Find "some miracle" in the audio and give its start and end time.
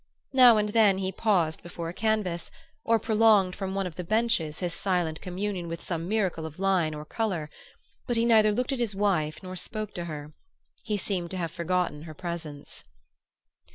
5.79-6.43